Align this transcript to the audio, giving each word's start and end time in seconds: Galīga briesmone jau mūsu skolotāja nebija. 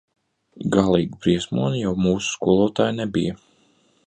Galīga 0.75 1.19
briesmone 1.25 1.83
jau 1.83 1.93
mūsu 2.09 2.31
skolotāja 2.37 2.97
nebija. 3.03 3.39